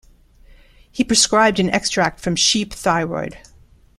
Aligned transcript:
He 0.91 1.03
prescribed 1.03 1.59
an 1.59 1.69
extract 1.69 2.19
from 2.21 2.35
sheep 2.35 2.73
thyroid. 2.73 3.37